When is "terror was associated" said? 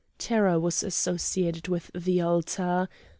0.17-1.67